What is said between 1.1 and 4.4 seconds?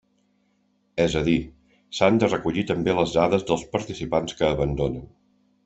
a dir, s'han de recollir també les dades dels participants